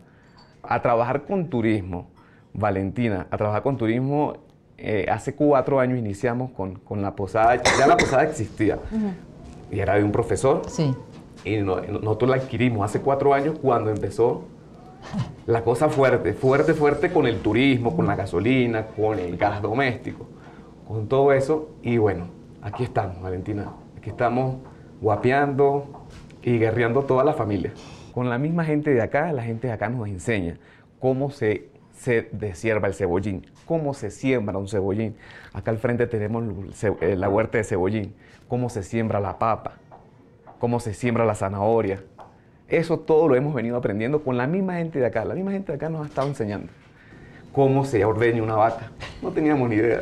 [0.61, 2.07] a trabajar con turismo.
[2.53, 4.33] Valentina, a trabajar con turismo.
[4.83, 7.61] eh, hace cuatro años iniciamos con, con la posada.
[7.77, 8.79] Ya la posada existía
[9.71, 10.63] y era de un profesor.
[10.67, 10.93] Sí.
[11.45, 14.45] Y no- nosotros la adquirimos hace cuatro años cuando empezó
[15.45, 20.25] la cosa fuerte, fuerte, fuerte con el turismo, con la gasolina, con el gas doméstico,
[20.87, 21.69] con todo eso.
[21.83, 22.25] Y bueno,
[22.61, 23.71] aquí estamos, Valentina.
[23.97, 24.57] Aquí estamos
[24.99, 26.07] guapeando
[26.43, 27.71] y guerreando toda la familia.
[28.13, 30.57] Con la misma gente de acá, la gente de acá nos enseña
[30.99, 31.69] cómo se,
[32.01, 35.15] se deshierva el cebollín, cómo se siembra un cebollín.
[35.53, 36.43] Acá al frente tenemos
[36.99, 38.15] eh, la huerta de cebollín,
[38.47, 39.73] cómo se siembra la papa,
[40.59, 42.01] cómo se siembra la zanahoria.
[42.67, 45.25] Eso todo lo hemos venido aprendiendo con la misma gente de acá.
[45.25, 46.69] La misma gente de acá nos ha estado enseñando
[47.53, 48.89] cómo se ordeña una vaca.
[49.21, 49.99] No teníamos ni idea.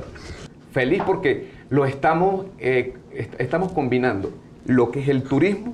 [0.72, 4.32] Feliz porque lo eh, est- estamos combinando
[4.66, 5.72] lo que es el turismo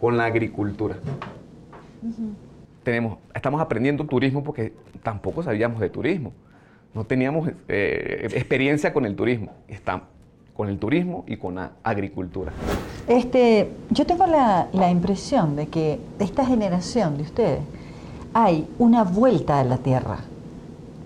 [0.00, 0.96] con la agricultura.
[2.86, 4.72] Tenemos, estamos aprendiendo turismo porque
[5.02, 6.32] tampoco sabíamos de turismo.
[6.94, 9.50] No teníamos eh, experiencia con el turismo.
[9.66, 10.06] Estamos
[10.56, 12.52] con el turismo y con la agricultura.
[13.08, 17.58] Este, yo tengo la, la impresión de que de esta generación de ustedes
[18.32, 20.18] hay una vuelta a la tierra,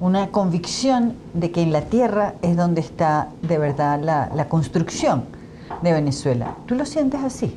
[0.01, 5.25] una convicción de que en la tierra es donde está de verdad la, la construcción
[5.81, 6.59] de Venezuela.
[6.67, 7.57] ¿Tú lo sientes así?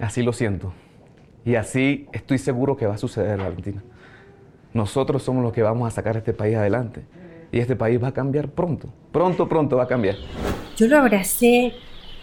[0.00, 0.72] Así lo siento.
[1.46, 3.80] Y así estoy seguro que va a suceder, Valentina.
[4.74, 7.04] Nosotros somos los que vamos a sacar este país adelante.
[7.52, 8.92] Y este país va a cambiar pronto.
[9.12, 10.16] Pronto, pronto va a cambiar.
[10.76, 11.72] Yo lo abracé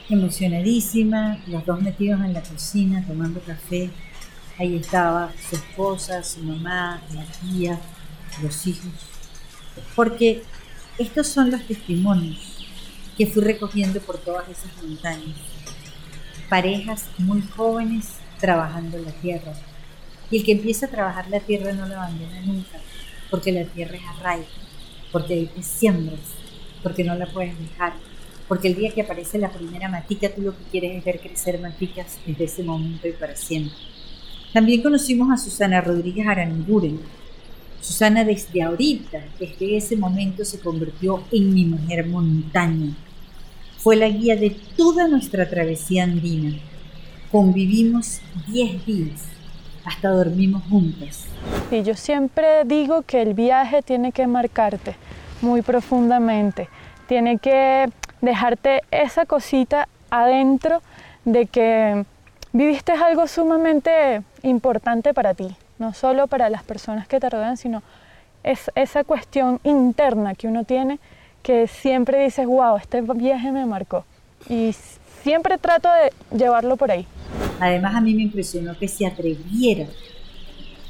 [0.09, 3.89] emocionadísima, los dos metidos en la cocina tomando café.
[4.59, 7.79] Ahí estaba su esposa, su mamá, la tía,
[8.41, 8.91] los hijos.
[9.95, 10.43] Porque
[10.97, 12.67] estos son los testimonios
[13.17, 15.37] que fui recogiendo por todas esas montañas.
[16.49, 19.53] Parejas muy jóvenes trabajando la tierra.
[20.29, 22.77] Y el que empieza a trabajar la tierra no la abandona nunca,
[23.31, 24.47] porque la tierra es arraigo,
[25.13, 26.19] porque ahí te siembras,
[26.83, 27.93] porque no la puedes dejar,
[28.49, 31.57] Porque el día que aparece la primera matica, tú lo que quieres es ver crecer
[31.61, 33.77] maticas desde ese momento y para siempre.
[34.51, 36.99] También conocimos a Susana Rodríguez Aranguren.
[37.79, 42.93] Susana desde ahorita, desde ese momento se convirtió en mi mujer montaña.
[43.77, 46.59] Fue la guía de toda nuestra travesía andina.
[47.33, 49.21] Convivimos 10 días,
[49.83, 51.25] hasta dormimos juntas.
[51.71, 54.95] Y yo siempre digo que el viaje tiene que marcarte
[55.41, 56.69] muy profundamente,
[57.07, 57.89] tiene que
[58.21, 60.83] dejarte esa cosita adentro
[61.25, 62.05] de que
[62.51, 67.81] viviste algo sumamente importante para ti, no solo para las personas que te rodean, sino
[68.43, 70.99] es esa cuestión interna que uno tiene
[71.41, 74.05] que siempre dices, wow, este viaje me marcó.
[74.47, 74.75] Y
[75.23, 77.07] siempre trato de llevarlo por ahí.
[77.59, 79.87] Además a mí me impresionó que se atreviera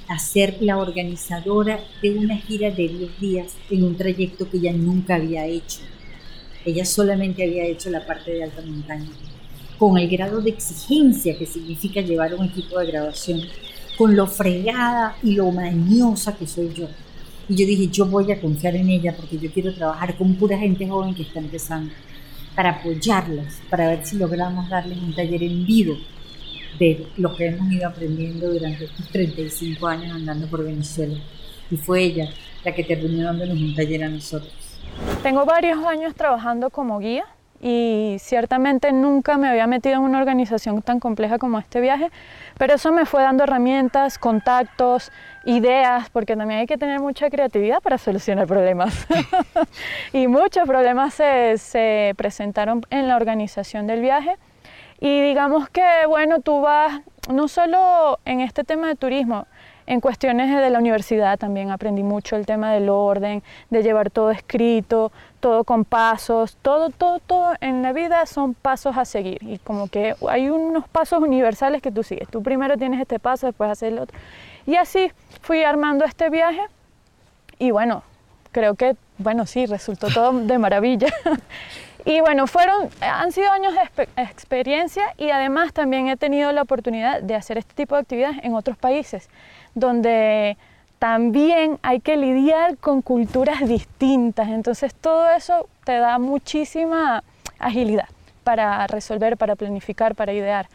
[0.07, 4.73] a ser la organizadora de una gira de 10 días en un trayecto que ella
[4.73, 5.79] nunca había hecho.
[6.65, 9.09] Ella solamente había hecho la parte de alta montaña.
[9.77, 13.41] Con el grado de exigencia que significa llevar un equipo de grabación,
[13.97, 16.87] con lo fregada y lo mañosa que soy yo.
[17.49, 20.57] Y yo dije, yo voy a confiar en ella porque yo quiero trabajar con pura
[20.57, 21.93] gente joven que está empezando,
[22.55, 25.95] para apoyarlas, para ver si logramos darles un taller en vivo
[26.79, 31.17] de lo que hemos ido aprendiendo durante estos 35 años andando por Venezuela.
[31.69, 32.29] Y fue ella
[32.63, 34.53] la que terminó dándonos un taller a nosotros.
[35.21, 37.25] Tengo varios años trabajando como guía
[37.61, 42.11] y ciertamente nunca me había metido en una organización tan compleja como este viaje,
[42.57, 45.11] pero eso me fue dando herramientas, contactos,
[45.43, 49.07] ideas, porque también hay que tener mucha creatividad para solucionar problemas.
[50.13, 54.37] y muchos problemas se, se presentaron en la organización del viaje
[54.99, 59.47] y digamos que, bueno, tú vas, no solo en este tema de turismo,
[59.85, 64.31] en cuestiones de la universidad también aprendí mucho el tema del orden, de llevar todo
[64.31, 69.59] escrito, todo con pasos, todo, todo, todo en la vida son pasos a seguir y
[69.59, 72.29] como que hay unos pasos universales que tú sigues.
[72.29, 74.17] Tú primero tienes este paso, después haces el otro.
[74.65, 76.61] Y así fui armando este viaje
[77.59, 78.03] y bueno,
[78.51, 81.07] creo que, bueno, sí, resultó todo de maravilla.
[82.05, 87.21] Y bueno, fueron, han sido años de experiencia y además también he tenido la oportunidad
[87.21, 89.29] de hacer este tipo de actividades en otros países,
[89.75, 90.57] donde
[90.99, 94.49] también hay que lidiar con culturas distintas.
[94.49, 97.23] Entonces todo eso te da muchísima
[97.59, 98.07] agilidad
[98.43, 100.67] para resolver, para planificar, para idear.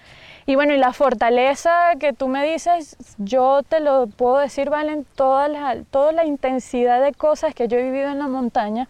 [0.47, 5.07] Y bueno, y la fortaleza que tú me dices, yo te lo puedo decir, Valen,
[5.15, 5.77] toda la,
[6.13, 8.89] la intensidad de cosas que yo he vivido en la montaña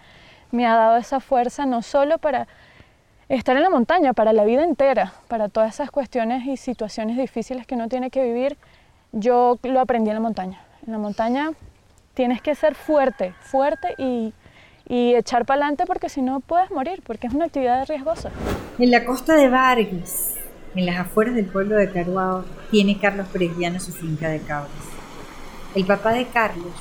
[0.52, 2.46] me ha dado esa fuerza no solo para
[3.28, 7.66] estar en la montaña, para la vida entera, para todas esas cuestiones y situaciones difíciles
[7.66, 8.56] que uno tiene que vivir,
[9.12, 10.60] yo lo aprendí en la montaña.
[10.86, 11.52] En la montaña
[12.14, 14.32] tienes que ser fuerte, fuerte y,
[14.88, 18.30] y echar para adelante porque si no puedes morir, porque es una actividad riesgosa.
[18.78, 20.34] En la costa de Vargas,
[20.74, 24.70] en las afueras del pueblo de Caruao, tiene Carlos Presbiano su finca de cabras.
[25.74, 26.72] El papá de Carlos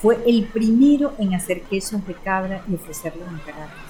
[0.00, 3.84] fue el primero en hacer quesos de cabra y ofrecerlos en Caracas.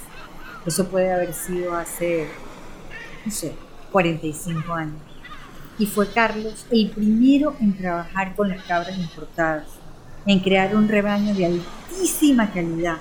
[0.67, 2.29] Eso puede haber sido hace,
[3.25, 3.53] no sé,
[3.93, 5.14] 45 años.
[5.79, 9.67] Y fue Carlos el primero en trabajar con las cabras importadas,
[10.27, 12.99] en crear un rebaño de altísima calidad,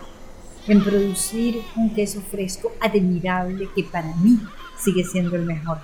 [0.67, 4.39] en producir un queso fresco admirable que para mí
[4.77, 5.79] sigue siendo el mejor.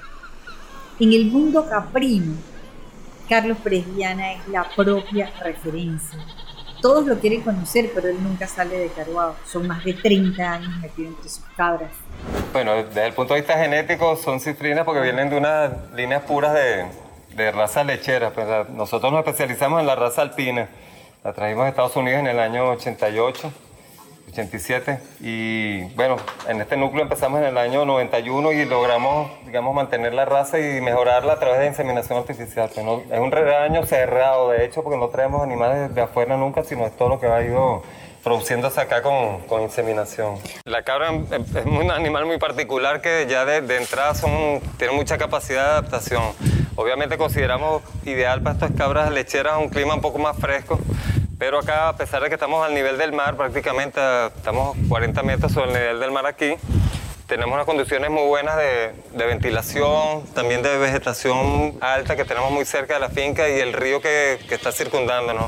[0.99, 2.33] En el mundo caprino,
[3.27, 6.17] Carlos Presbiana es la propia referencia
[6.81, 9.35] todos lo quieren conocer, pero él nunca sale de Caruao.
[9.45, 11.91] Son más de 30 años metido entre sus cabras.
[12.53, 16.53] Bueno, desde el punto de vista genético son cifrinas porque vienen de unas líneas puras
[16.53, 16.85] de,
[17.35, 18.31] de raza lechera.
[18.31, 20.69] Pues nosotros nos especializamos en la raza alpina.
[21.23, 23.51] La trajimos de Estados Unidos en el año 88
[24.31, 24.99] 87.
[25.21, 30.25] Y bueno, en este núcleo empezamos en el año 91 y logramos, digamos, mantener la
[30.25, 32.69] raza y mejorarla a través de inseminación artificial.
[32.69, 36.95] es un rebaño cerrado, de hecho, porque no traemos animales de afuera nunca, sino es
[36.95, 37.83] todo lo que ha ido
[38.23, 40.37] produciéndose acá con, con inseminación.
[40.65, 45.17] La cabra es un animal muy particular que ya de, de entrada son, tiene mucha
[45.17, 46.23] capacidad de adaptación.
[46.75, 50.79] Obviamente consideramos ideal para estas cabras lecheras un clima un poco más fresco,
[51.39, 53.99] pero acá, a pesar de que estamos al nivel del mar, prácticamente
[54.35, 56.55] estamos 40 metros sobre el nivel del mar aquí,
[57.27, 62.95] tenemos unas condiciones muy buenas de, ventilación, también de vegetación alta que tenemos muy cerca
[62.95, 65.45] de la finca y el río que, está circundándonos.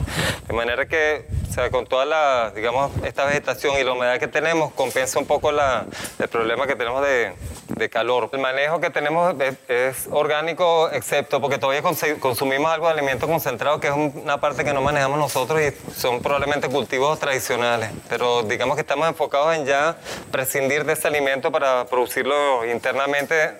[0.48, 4.30] De manera que, o sea, con toda la, digamos, esta vegetación y la humedad que
[4.30, 5.84] tenemos, compensa un poco la,
[6.18, 7.34] el problema que tenemos de,
[7.68, 8.30] de calor.
[8.32, 9.36] El manejo que tenemos
[9.68, 11.82] es, orgánico, excepto porque todavía
[12.22, 15.92] consumimos algo de alimento concentrado, que es un- una parte que no manejamos nosotros y
[15.94, 17.92] son probablemente cultivos tradicionales.
[18.08, 19.98] Pero digamos que estamos enfocados en ya
[20.32, 23.52] prescindir de ese alimento para producirlo internamente,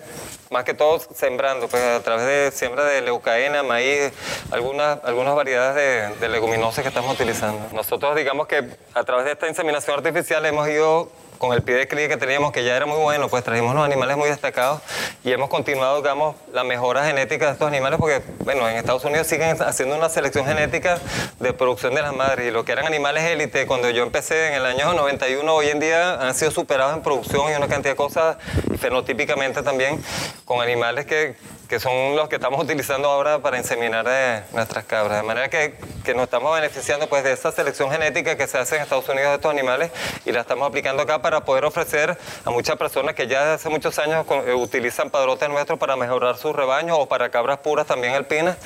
[0.52, 4.12] más que todo sembrando, pues a través de siembra de leucaena, maíz,
[4.50, 7.66] algunas, algunas variedades de, de leguminosas que estamos utilizando.
[7.72, 11.10] Nosotros digamos que a través de esta inseminación artificial hemos ido
[11.42, 13.84] con el pie de cría que teníamos, que ya era muy bueno, pues trajimos unos
[13.84, 14.80] animales muy destacados
[15.24, 19.26] y hemos continuado, digamos, la mejora genética de estos animales porque, bueno, en Estados Unidos
[19.26, 21.00] siguen haciendo una selección genética
[21.40, 24.54] de producción de las madres y lo que eran animales élite, cuando yo empecé en
[24.54, 27.96] el año 91, hoy en día han sido superados en producción y una cantidad de
[27.96, 28.36] cosas,
[28.78, 30.00] fenotípicamente también,
[30.44, 31.34] con animales que,
[31.72, 35.22] que son los que estamos utilizando ahora para inseminar de nuestras cabras.
[35.22, 38.76] De manera que, que nos estamos beneficiando pues, de esa selección genética que se hace
[38.76, 39.90] en Estados Unidos de estos animales
[40.26, 43.98] y la estamos aplicando acá para poder ofrecer a muchas personas que ya hace muchos
[43.98, 48.58] años eh, utilizan padrotes nuestros para mejorar sus rebaños o para cabras puras también alpinas.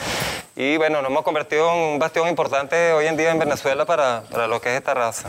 [0.57, 4.25] Y bueno, nos hemos convertido en un bastión importante hoy en día en Venezuela para,
[4.33, 5.29] para lo que es esta raza.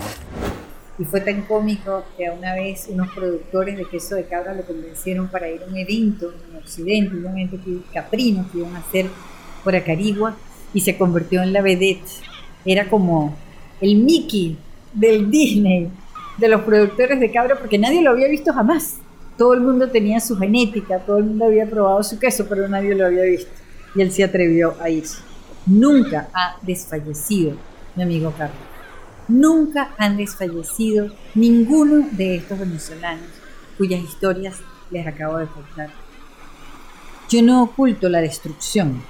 [0.99, 5.27] Y fue tan cómico que una vez unos productores de queso de cabra lo convencieron
[5.27, 7.57] para ir a un evento en Occidente, un evento
[7.93, 9.07] caprino que iban a hacer
[9.63, 10.35] por Acarigua,
[10.73, 12.07] y se convirtió en la vedette.
[12.65, 13.35] Era como
[13.79, 14.57] el Mickey
[14.93, 15.89] del Disney,
[16.37, 18.97] de los productores de cabra, porque nadie lo había visto jamás.
[19.37, 22.95] Todo el mundo tenía su genética, todo el mundo había probado su queso, pero nadie
[22.95, 23.51] lo había visto.
[23.95, 25.19] Y él se atrevió a irse.
[25.65, 27.53] Nunca ha desfallecido
[27.95, 28.66] mi amigo Carlos.
[29.27, 33.27] Nunca han desfallecido ninguno de estos venezolanos
[33.77, 34.55] cuyas historias
[34.89, 35.89] les acabo de contar.
[37.29, 39.03] Yo no oculto la destrucción.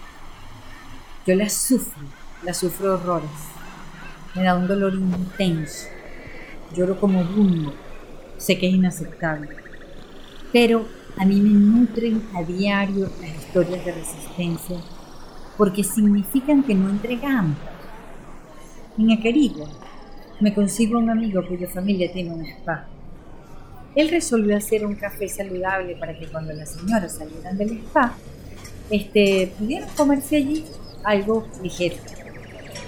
[1.28, 2.02] Yo la sufro,
[2.44, 3.30] la sufro horrores.
[4.34, 5.88] Me da un dolor intenso.
[6.76, 7.76] Lloro como bundo.
[8.38, 9.50] Sé que es inaceptable.
[10.52, 10.88] Pero
[11.18, 14.78] a mí me nutren a diario las historias de resistencia
[15.58, 17.58] porque significan que no entregamos.
[18.98, 19.68] En Acarigua
[20.40, 22.86] me consigo un amigo cuya familia tiene un spa.
[23.96, 28.14] Él resolvió hacer un café saludable para que cuando las señoras salieran del spa,
[28.90, 30.66] este, pudieran comerse allí
[31.04, 31.96] algo ligero.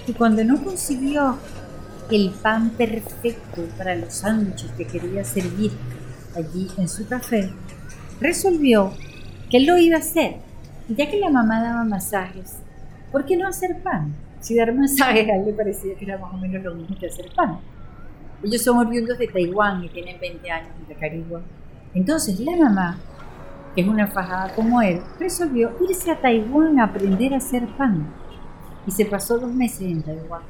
[0.06, 1.36] Y cuando no consiguió
[2.10, 5.72] el pan perfecto para los sándwiches que quería servir
[6.36, 7.50] allí en su café,
[8.20, 8.92] resolvió
[9.50, 10.36] que lo iba a hacer.
[10.88, 12.56] Ya que la mamá daba masajes,
[13.12, 14.14] ¿por qué no hacer pan?
[14.40, 17.06] Si dar masajes a él le parecía que era más o menos lo mismo que
[17.06, 17.58] hacer pan.
[18.42, 21.42] Ellos son oriundos de Taiwán y tienen 20 años en Tacarigua.
[21.94, 22.98] Entonces la mamá,
[23.74, 28.06] que es una fajada como él, resolvió irse a Taiwán a aprender a hacer pan.
[28.86, 30.42] Y se pasó dos meses en Taiwán.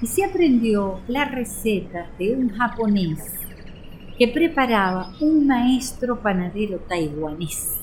[0.00, 3.18] Y se aprendió la receta de un japonés
[4.18, 7.76] que preparaba un maestro panadero taiwanés.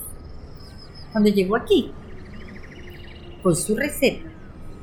[1.11, 1.91] Cuando llegó aquí,
[3.43, 4.29] con su receta,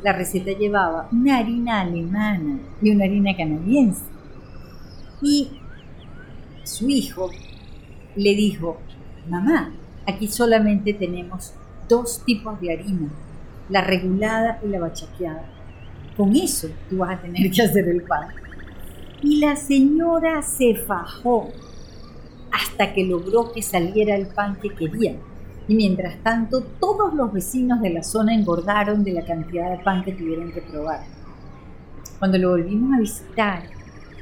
[0.04, 4.04] la receta llevaba una harina alemana y una harina canadiense.
[5.22, 5.48] Y
[6.62, 7.30] su hijo
[8.14, 8.76] le dijo,
[9.30, 9.72] mamá,
[10.06, 11.54] aquí solamente tenemos
[11.88, 13.08] dos tipos de harina,
[13.70, 15.46] la regulada y la bachaqueada.
[16.18, 18.28] Con eso tú vas a tener que hacer el pan.
[19.22, 21.48] Y la señora se fajó
[22.52, 25.16] hasta que logró que saliera el pan que quería.
[25.66, 30.04] Y mientras tanto, todos los vecinos de la zona engordaron de la cantidad de pan
[30.04, 31.00] que tuvieron que probar.
[32.18, 33.62] Cuando lo volvimos a visitar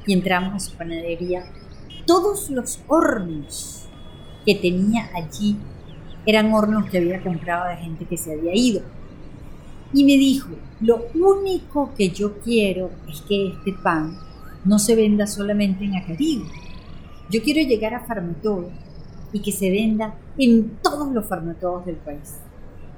[0.06, 1.44] y entramos a su panadería,
[2.06, 3.88] todos los hornos
[4.44, 5.56] que tenía allí
[6.26, 8.82] eran hornos que había comprado de gente que se había ido.
[9.92, 14.16] Y me dijo, lo único que yo quiero es que este pan
[14.64, 16.48] no se venda solamente en Acarigua.
[17.30, 18.70] Yo quiero llegar a Farmatodo
[19.32, 22.38] y que se venda en todos los farmatodos del país.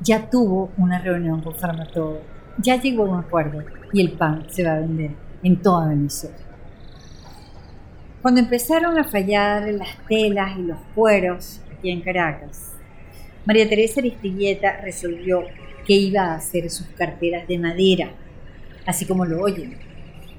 [0.01, 2.21] Ya tuvo una reunión con Farmatodo,
[2.59, 3.63] ya llegó a un acuerdo
[3.93, 5.13] y el pan se va a vender
[5.43, 6.37] en toda Venezuela.
[8.21, 12.73] Cuando empezaron a fallar las telas y los cueros aquí en Caracas,
[13.45, 15.45] María Teresa Aristigueta resolvió
[15.87, 18.11] que iba a hacer sus carteras de madera,
[18.87, 19.77] así como lo oyen.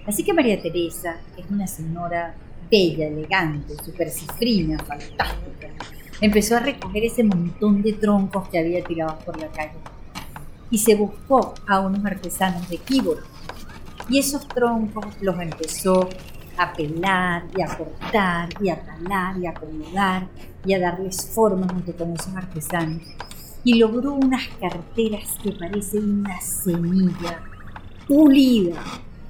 [0.08, 2.34] Así que María Teresa es una señora
[2.70, 5.70] bella, elegante, súper cifrina, fantástica.
[6.22, 9.80] Empezó a recoger ese montón de troncos que había tirados por la calle
[10.70, 13.22] y se buscó a unos artesanos de Quíboro.
[14.09, 16.09] Y esos troncos los empezó
[16.57, 20.28] a pelar y a cortar y a talar y a acomodar
[20.66, 23.03] y a darles forma junto con esos artesanos.
[23.63, 27.41] Y logró unas carteras que parecen una semilla,
[28.07, 28.82] pulida,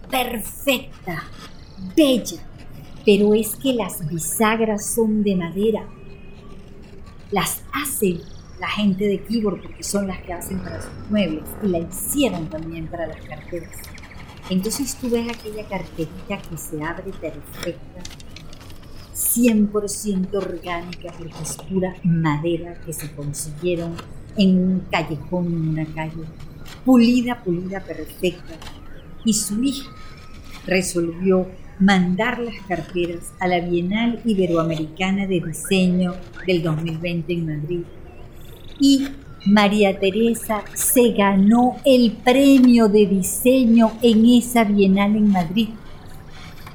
[0.10, 1.24] perfecta,
[1.96, 2.42] bella.
[3.06, 5.88] Pero es que las bisagras son de madera.
[7.32, 8.20] las hace
[8.60, 12.48] la gente de Keyboard porque son las que hacen para sus muebles y la hicieron
[12.50, 13.76] también para las carteras.
[14.50, 18.02] Entonces tú ves aquella carterita que se abre perfecta,
[19.14, 23.96] 100% orgánica porque es pura madera que se consiguieron
[24.38, 26.24] en un callejón, en una calle,
[26.84, 28.54] pulida, pulida, perfecta.
[29.24, 29.90] Y su hija
[30.66, 31.48] resolvió
[31.80, 36.16] mandar las carteras a la Bienal Iberoamericana de Diseño
[36.48, 37.82] del 2020 en Madrid.
[38.80, 39.08] Y
[39.46, 45.70] María Teresa se ganó el premio de diseño en esa Bienal en Madrid.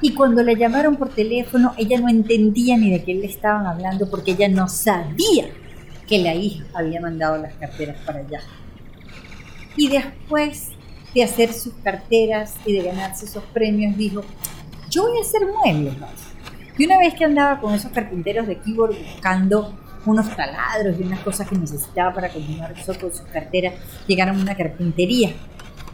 [0.03, 4.09] Y cuando la llamaron por teléfono, ella no entendía ni de qué le estaban hablando
[4.09, 5.47] porque ella no sabía
[6.07, 8.41] que la hija había mandado las carteras para allá.
[9.77, 10.69] Y después
[11.15, 14.23] de hacer sus carteras y de ganarse esos premios, dijo,
[14.91, 15.95] yo voy a hacer muebles.
[16.77, 19.75] Y una vez que andaba con esos carpinteros de keyboard buscando
[20.07, 23.75] unos taladros y unas cosas que necesitaba para continuar eso con sus carteras,
[24.07, 25.33] llegaron a una carpintería.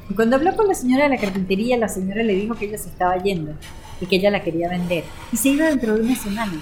[0.09, 2.79] Y cuando habló con la señora de la carpintería, la señora le dijo que ella
[2.79, 3.55] se estaba yendo
[4.01, 5.05] y que ella la quería vender.
[5.33, 6.53] Y se iba dentro de una semana.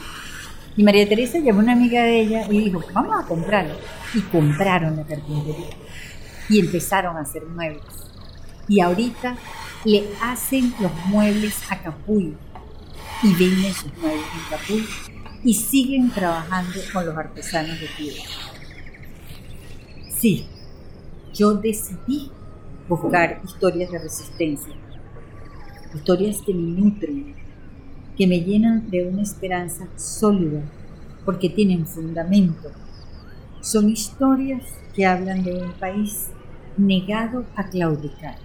[0.76, 3.74] Y María Teresa llamó a una amiga de ella y dijo, vamos a comprarlo.
[4.14, 5.66] Y compraron la carpintería.
[6.48, 7.82] Y empezaron a hacer muebles.
[8.66, 9.36] Y ahorita
[9.84, 12.34] le hacen los muebles a Capuy.
[13.22, 14.86] Y venden sus muebles en Capuy.
[15.44, 18.22] Y siguen trabajando con los artesanos de piedra.
[20.18, 20.46] Sí,
[21.34, 22.30] yo decidí
[22.88, 24.74] buscar historias de resistencia.
[25.94, 27.34] Historias que me nutren,
[28.16, 30.62] que me llenan de una esperanza sólida,
[31.24, 32.70] porque tienen fundamento.
[33.60, 34.64] Son historias
[34.94, 36.28] que hablan de un país
[36.76, 38.43] negado a claudicar.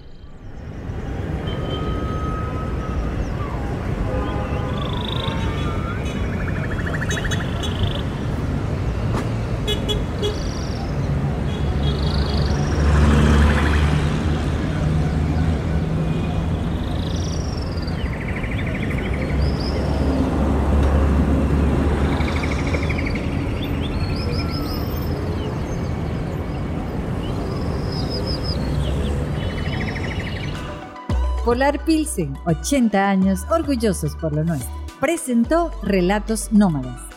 [31.49, 34.69] Polar Pilsen, 80 años orgullosos por lo nuestro.
[34.99, 37.08] Presentó Relatos Nómadas.